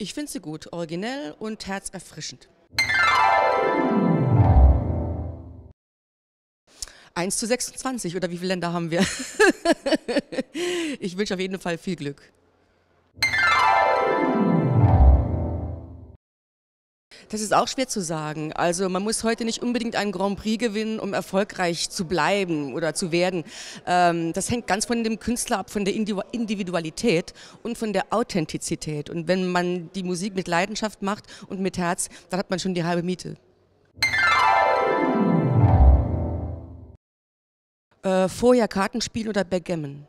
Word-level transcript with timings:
Ich 0.00 0.14
finde 0.14 0.30
sie 0.30 0.38
gut, 0.38 0.72
originell 0.72 1.34
und 1.40 1.66
herzerfrischend. 1.66 2.48
1 7.14 7.36
zu 7.36 7.48
26 7.48 8.14
oder 8.14 8.30
wie 8.30 8.36
viele 8.36 8.50
Länder 8.50 8.72
haben 8.72 8.92
wir? 8.92 9.00
ich 11.00 11.18
wünsche 11.18 11.34
auf 11.34 11.40
jeden 11.40 11.58
Fall 11.58 11.78
viel 11.78 11.96
Glück. 11.96 12.22
Das 17.28 17.42
ist 17.42 17.52
auch 17.52 17.68
schwer 17.68 17.86
zu 17.86 18.00
sagen. 18.00 18.54
Also 18.54 18.88
man 18.88 19.02
muss 19.02 19.22
heute 19.22 19.44
nicht 19.44 19.62
unbedingt 19.62 19.96
einen 19.96 20.12
Grand 20.12 20.38
Prix 20.38 20.58
gewinnen, 20.58 20.98
um 20.98 21.12
erfolgreich 21.12 21.90
zu 21.90 22.06
bleiben 22.06 22.72
oder 22.72 22.94
zu 22.94 23.12
werden. 23.12 23.44
Ähm, 23.86 24.32
das 24.32 24.50
hängt 24.50 24.66
ganz 24.66 24.86
von 24.86 25.04
dem 25.04 25.18
Künstler 25.18 25.58
ab, 25.58 25.70
von 25.70 25.84
der 25.84 25.94
Individualität 25.94 27.34
und 27.62 27.76
von 27.76 27.92
der 27.92 28.06
Authentizität. 28.10 29.10
Und 29.10 29.28
wenn 29.28 29.46
man 29.46 29.90
die 29.92 30.02
Musik 30.02 30.34
mit 30.34 30.48
Leidenschaft 30.48 31.02
macht 31.02 31.24
und 31.48 31.60
mit 31.60 31.76
Herz, 31.76 32.08
dann 32.30 32.40
hat 32.40 32.48
man 32.48 32.58
schon 32.58 32.72
die 32.72 32.84
halbe 32.84 33.02
Miete. 33.02 33.36
Äh, 38.02 38.28
vorher 38.28 38.68
Kartenspiel 38.68 39.28
oder 39.28 39.44
Backgammon? 39.44 40.06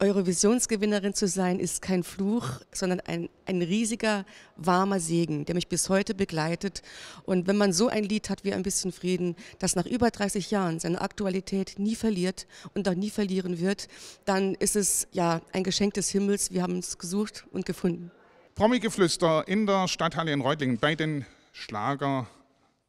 Eurovisionsgewinnerin 0.00 1.12
zu 1.12 1.28
sein, 1.28 1.60
ist 1.60 1.82
kein 1.82 2.02
Fluch, 2.02 2.60
sondern 2.72 3.00
ein, 3.00 3.28
ein 3.44 3.60
riesiger, 3.60 4.24
warmer 4.56 4.98
Segen, 4.98 5.44
der 5.44 5.54
mich 5.54 5.68
bis 5.68 5.90
heute 5.90 6.14
begleitet. 6.14 6.82
Und 7.24 7.46
wenn 7.46 7.58
man 7.58 7.74
so 7.74 7.88
ein 7.88 8.04
Lied 8.04 8.30
hat 8.30 8.42
wie 8.42 8.54
Ein 8.54 8.62
bisschen 8.62 8.92
Frieden, 8.92 9.36
das 9.58 9.76
nach 9.76 9.84
über 9.84 10.10
30 10.10 10.50
Jahren 10.50 10.80
seine 10.80 11.02
Aktualität 11.02 11.78
nie 11.78 11.94
verliert 11.94 12.46
und 12.74 12.88
auch 12.88 12.94
nie 12.94 13.10
verlieren 13.10 13.60
wird, 13.60 13.88
dann 14.24 14.54
ist 14.54 14.74
es 14.74 15.06
ja 15.12 15.42
ein 15.52 15.64
Geschenk 15.64 15.94
des 15.94 16.08
Himmels. 16.08 16.50
Wir 16.50 16.62
haben 16.62 16.78
es 16.78 16.96
gesucht 16.96 17.44
und 17.52 17.66
gefunden. 17.66 18.10
Promi-Geflüster 18.54 19.46
in 19.46 19.66
der 19.66 19.86
Stadthalle 19.86 20.32
in 20.32 20.40
Reutlingen 20.40 20.78
bei 20.78 20.94
den 20.94 21.26
Schlager 21.52 22.26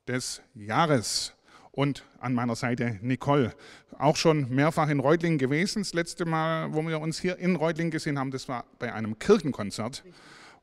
des 0.08 0.42
Jahres. 0.56 1.34
Und 1.72 2.03
an 2.19 2.33
meiner 2.33 2.55
Seite 2.55 3.00
Nicole, 3.02 3.53
auch 3.97 4.17
schon 4.17 4.50
mehrfach 4.50 4.89
in 4.89 5.00
Reutlingen 5.00 5.38
gewesen. 5.38 5.81
Das 5.81 5.94
letzte 5.94 6.25
Mal, 6.25 6.73
wo 6.73 6.86
wir 6.86 7.00
uns 7.00 7.19
hier 7.19 7.38
in 7.38 7.55
Reutlingen 7.55 7.91
gesehen 7.91 8.19
haben, 8.19 8.31
das 8.31 8.50
war 8.50 8.66
bei 8.77 8.94
einem 8.94 9.17
Kirchenkonzert. 9.19 10.03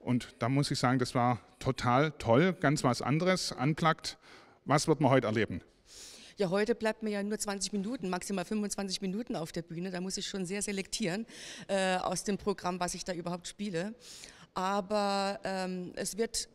Und 0.00 0.34
da 0.38 0.48
muss 0.48 0.70
ich 0.70 0.78
sagen, 0.78 0.98
das 0.98 1.14
war 1.14 1.40
total 1.58 2.12
toll, 2.12 2.52
ganz 2.52 2.84
was 2.84 3.00
anderes, 3.02 3.52
unplugged. 3.52 4.18
Was 4.64 4.86
wird 4.86 5.00
man 5.00 5.10
heute 5.10 5.26
erleben? 5.26 5.62
Ja, 6.36 6.50
heute 6.50 6.74
bleibt 6.74 7.02
mir 7.02 7.10
ja 7.10 7.22
nur 7.22 7.38
20 7.38 7.72
Minuten, 7.72 8.10
maximal 8.10 8.44
25 8.44 9.00
Minuten 9.00 9.34
auf 9.34 9.50
der 9.50 9.62
Bühne. 9.62 9.90
Da 9.90 10.00
muss 10.00 10.16
ich 10.18 10.28
schon 10.28 10.46
sehr 10.46 10.62
selektieren 10.62 11.26
äh, 11.66 11.96
aus 11.96 12.22
dem 12.22 12.38
Programm, 12.38 12.78
was 12.78 12.94
ich 12.94 13.04
da 13.04 13.12
überhaupt 13.12 13.48
spiele. 13.48 13.94
Aber 14.54 15.40
ähm, 15.42 15.92
es 15.96 16.16
wird 16.16 16.48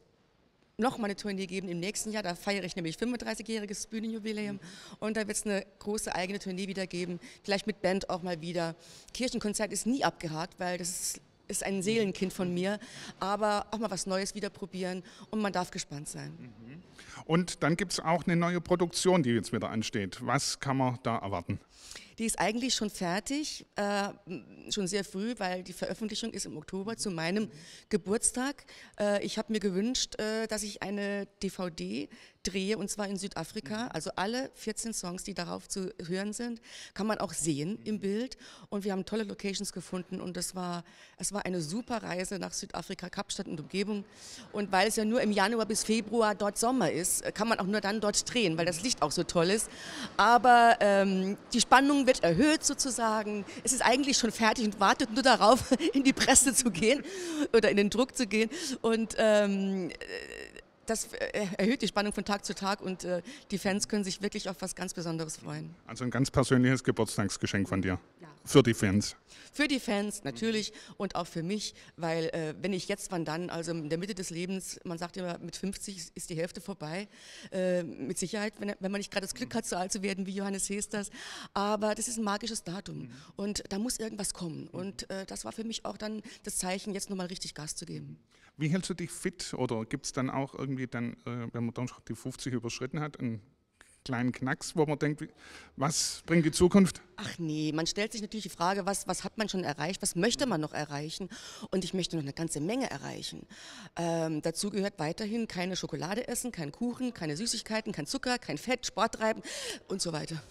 noch 0.77 0.97
mal 0.97 1.05
eine 1.05 1.15
Tournee 1.15 1.45
geben 1.45 1.69
im 1.69 1.79
nächsten 1.79 2.11
Jahr. 2.11 2.23
Da 2.23 2.35
feiere 2.35 2.63
ich 2.63 2.75
nämlich 2.75 2.97
35-jähriges 2.97 3.87
Bühnenjubiläum. 3.89 4.59
Und 4.99 5.17
da 5.17 5.27
wird 5.27 5.37
es 5.37 5.45
eine 5.45 5.65
große 5.79 6.13
eigene 6.15 6.39
Tournee 6.39 6.67
wieder 6.67 6.87
geben. 6.87 7.19
Vielleicht 7.43 7.67
mit 7.67 7.81
Band 7.81 8.09
auch 8.09 8.23
mal 8.23 8.41
wieder. 8.41 8.75
Kirchenkonzert 9.13 9.71
ist 9.71 9.85
nie 9.85 10.03
abgehakt, 10.03 10.59
weil 10.59 10.77
das 10.79 10.89
ist, 10.89 11.21
ist 11.47 11.63
ein 11.63 11.83
Seelenkind 11.83 12.33
von 12.33 12.51
mir. 12.53 12.79
Aber 13.19 13.67
auch 13.71 13.77
mal 13.77 13.91
was 13.91 14.07
Neues 14.07 14.33
wieder 14.33 14.49
probieren 14.49 15.03
und 15.29 15.41
man 15.41 15.53
darf 15.53 15.69
gespannt 15.69 16.09
sein. 16.09 16.31
Und 17.25 17.61
dann 17.61 17.77
gibt 17.77 17.93
es 17.93 17.99
auch 17.99 18.25
eine 18.25 18.35
neue 18.35 18.59
Produktion, 18.59 19.21
die 19.21 19.29
jetzt 19.29 19.53
wieder 19.53 19.69
ansteht. 19.69 20.17
Was 20.21 20.59
kann 20.59 20.77
man 20.77 20.97
da 21.03 21.17
erwarten? 21.17 21.59
Die 22.17 22.25
ist 22.25 22.39
eigentlich 22.39 22.75
schon 22.75 22.89
fertig, 22.89 23.65
äh, 23.75 24.09
schon 24.69 24.87
sehr 24.87 25.03
früh, 25.03 25.33
weil 25.37 25.63
die 25.63 25.73
Veröffentlichung 25.73 26.31
ist 26.31 26.45
im 26.45 26.57
Oktober 26.57 26.97
zu 26.97 27.11
meinem 27.11 27.49
Geburtstag. 27.89 28.65
Äh, 28.99 29.23
ich 29.25 29.37
habe 29.37 29.51
mir 29.51 29.59
gewünscht, 29.59 30.19
äh, 30.19 30.47
dass 30.47 30.63
ich 30.63 30.81
eine 30.83 31.27
DVD 31.41 32.09
drehe 32.43 32.77
und 32.77 32.89
zwar 32.89 33.07
in 33.07 33.17
Südafrika. 33.17 33.87
Also 33.87 34.11
alle 34.15 34.51
14 34.55 34.93
Songs, 34.93 35.23
die 35.23 35.33
darauf 35.33 35.67
zu 35.67 35.93
hören 36.05 36.33
sind, 36.33 36.61
kann 36.93 37.07
man 37.07 37.17
auch 37.19 37.33
sehen 37.33 37.79
im 37.83 37.99
Bild. 37.99 38.37
Und 38.69 38.83
wir 38.83 38.91
haben 38.91 39.05
tolle 39.05 39.23
Locations 39.23 39.71
gefunden 39.71 40.21
und 40.21 40.37
es 40.37 40.53
war, 40.53 40.83
es 41.17 41.31
war 41.31 41.45
eine 41.45 41.61
super 41.61 42.03
Reise 42.03 42.39
nach 42.39 42.53
Südafrika, 42.53 43.09
Kapstadt 43.09 43.47
und 43.47 43.59
Umgebung. 43.59 44.03
Und 44.51 44.71
weil 44.71 44.87
es 44.87 44.97
ja 44.97 45.05
nur 45.05 45.21
im 45.21 45.31
Januar 45.31 45.65
bis 45.65 45.83
Februar 45.83 46.35
dort 46.35 46.57
Sommer 46.57 46.91
ist, 46.91 47.23
kann 47.33 47.47
man 47.47 47.59
auch 47.59 47.65
nur 47.65 47.81
dann 47.81 48.01
dort 48.01 48.31
drehen, 48.31 48.57
weil 48.57 48.65
das 48.65 48.83
Licht 48.83 49.01
auch 49.01 49.11
so 49.11 49.23
toll 49.23 49.49
ist. 49.49 49.69
Aber 50.17 50.77
ähm, 50.81 51.37
die 51.53 51.61
Spannung 51.61 52.02
wird 52.07 52.23
erhöht 52.23 52.63
sozusagen. 52.63 53.45
Es 53.63 53.73
ist 53.73 53.81
eigentlich 53.81 54.17
schon 54.17 54.31
fertig 54.31 54.65
und 54.65 54.79
wartet 54.79 55.11
nur 55.13 55.23
darauf, 55.23 55.71
in 55.93 56.03
die 56.03 56.13
Presse 56.13 56.53
zu 56.53 56.71
gehen 56.71 57.03
oder 57.55 57.69
in 57.69 57.77
den 57.77 57.89
Druck 57.89 58.15
zu 58.15 58.27
gehen. 58.27 58.49
Und 58.81 59.15
ähm, 59.17 59.89
das 60.85 61.13
äh, 61.13 61.47
erhöht 61.57 61.81
die 61.81 61.87
Spannung 61.87 62.13
von 62.13 62.25
Tag 62.25 62.45
zu 62.45 62.53
Tag 62.53 62.81
und 62.81 63.03
äh, 63.03 63.21
die 63.51 63.57
Fans 63.57 63.87
können 63.87 64.03
sich 64.03 64.21
wirklich 64.21 64.49
auf 64.49 64.57
was 64.59 64.75
ganz 64.75 64.93
Besonderes 64.93 65.37
freuen. 65.37 65.73
Also 65.87 66.03
ein 66.03 66.11
ganz 66.11 66.29
persönliches 66.29 66.83
Geburtstagsgeschenk 66.83 67.69
von 67.69 67.81
dir. 67.81 67.99
Für 68.45 68.61
die 68.61 68.73
Fans. 68.73 69.15
Für 69.53 69.67
die 69.67 69.79
Fans 69.79 70.23
natürlich 70.23 70.71
mhm. 70.71 70.93
und 70.97 71.15
auch 71.15 71.27
für 71.27 71.43
mich, 71.43 71.75
weil 71.95 72.25
äh, 72.25 72.55
wenn 72.59 72.73
ich 72.73 72.87
jetzt, 72.87 73.11
wann 73.11 73.23
dann, 73.23 73.49
also 73.49 73.71
in 73.71 73.89
der 73.89 73.97
Mitte 73.97 74.15
des 74.15 74.29
Lebens, 74.29 74.79
man 74.83 74.97
sagt 74.97 75.15
immer, 75.15 75.37
mit 75.39 75.55
50 75.55 76.11
ist 76.15 76.29
die 76.29 76.35
Hälfte 76.35 76.59
vorbei. 76.59 77.07
Äh, 77.51 77.83
mit 77.83 78.17
Sicherheit, 78.17 78.53
wenn, 78.59 78.73
wenn, 78.79 78.91
man 78.91 78.99
nicht 78.99 79.11
gerade 79.11 79.25
das 79.25 79.33
Glück 79.33 79.53
hat, 79.55 79.65
so 79.65 79.75
alt 79.75 79.91
zu 79.91 80.01
werden 80.01 80.25
wie 80.25 80.31
Johannes 80.33 80.69
Hesters. 80.69 81.09
Aber 81.53 81.95
das 81.95 82.07
ist 82.07 82.17
ein 82.17 82.23
magisches 82.23 82.63
Datum 82.63 83.03
mhm. 83.03 83.11
und 83.35 83.63
da 83.69 83.79
muss 83.79 83.97
irgendwas 83.97 84.33
kommen. 84.33 84.67
Und 84.67 85.09
äh, 85.09 85.25
das 85.25 85.45
war 85.45 85.51
für 85.51 85.63
mich 85.63 85.85
auch 85.85 85.97
dann 85.97 86.21
das 86.43 86.57
Zeichen, 86.57 86.93
jetzt 86.93 87.09
nochmal 87.09 87.27
richtig 87.27 87.53
Gas 87.53 87.75
zu 87.75 87.85
geben. 87.85 88.19
Wie 88.57 88.69
hältst 88.69 88.89
du 88.89 88.93
dich 88.93 89.09
fit 89.09 89.53
oder 89.53 89.85
gibt 89.85 90.05
es 90.05 90.11
dann 90.11 90.29
auch 90.29 90.53
irgendwie 90.53 90.87
dann, 90.87 91.13
äh, 91.25 91.47
wenn 91.53 91.65
man 91.65 91.73
dann 91.73 91.87
schon 91.87 92.03
die 92.07 92.15
50 92.15 92.53
überschritten 92.53 92.99
hat, 92.99 93.19
einen 93.19 93.41
kleinen 94.03 94.31
Knacks, 94.31 94.75
wo 94.75 94.85
man 94.85 94.99
denkt, 94.99 95.23
was 95.75 96.23
bringt 96.25 96.45
die 96.45 96.51
Zukunft? 96.51 97.01
Ach 97.15 97.37
nee, 97.37 97.71
man 97.73 97.87
stellt 97.87 98.11
sich 98.11 98.21
natürlich 98.21 98.43
die 98.43 98.49
Frage, 98.49 98.85
was, 98.85 99.07
was 99.07 99.23
hat 99.23 99.37
man 99.37 99.49
schon 99.49 99.63
erreicht, 99.63 100.01
was 100.01 100.15
möchte 100.15 100.45
man 100.45 100.61
noch 100.61 100.73
erreichen? 100.73 101.29
Und 101.71 101.83
ich 101.83 101.93
möchte 101.93 102.15
noch 102.15 102.23
eine 102.23 102.33
ganze 102.33 102.59
Menge 102.59 102.89
erreichen. 102.89 103.45
Ähm, 103.95 104.41
dazu 104.41 104.69
gehört 104.69 104.99
weiterhin 104.99 105.47
keine 105.47 105.75
Schokolade 105.75 106.27
essen, 106.27 106.51
kein 106.51 106.71
Kuchen, 106.71 107.13
keine 107.13 107.37
Süßigkeiten, 107.37 107.93
kein 107.93 108.05
Zucker, 108.05 108.37
kein 108.39 108.57
Fett, 108.57 108.85
Sport 108.85 109.15
treiben 109.15 109.41
und 109.87 110.01
so 110.01 110.13
weiter. 110.13 110.41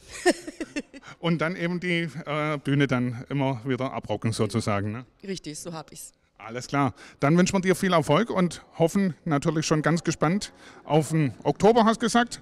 und 1.19 1.40
dann 1.40 1.56
eben 1.56 1.80
die 1.80 2.08
äh, 2.26 2.58
Bühne 2.58 2.86
dann 2.86 3.24
immer 3.28 3.60
wieder 3.64 3.92
abrocken 3.92 4.32
sozusagen. 4.32 4.92
Ne? 4.92 5.06
Richtig, 5.22 5.58
so 5.58 5.72
habe 5.72 5.92
ich 5.92 6.00
es. 6.00 6.12
Alles 6.44 6.66
klar. 6.66 6.94
Dann 7.20 7.38
wünschen 7.38 7.54
wir 7.54 7.60
dir 7.60 7.76
viel 7.76 7.92
Erfolg 7.92 8.28
und 8.28 8.64
hoffen 8.76 9.14
natürlich 9.24 9.64
schon 9.64 9.80
ganz 9.80 10.02
gespannt 10.02 10.52
auf 10.84 11.10
den 11.10 11.34
Oktober, 11.44 11.84
hast 11.84 12.02
du 12.02 12.06
gesagt, 12.06 12.40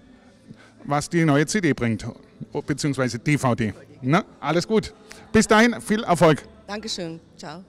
was 0.84 1.08
die 1.08 1.24
neue 1.24 1.46
CD 1.46 1.72
bringt, 1.72 2.06
beziehungsweise 2.66 3.18
DVD. 3.18 3.72
Na, 4.02 4.24
alles 4.40 4.66
gut. 4.66 4.92
Bis 5.32 5.46
dahin, 5.46 5.80
viel 5.80 6.02
Erfolg. 6.04 6.42
Dankeschön. 6.66 7.20
Ciao. 7.36 7.64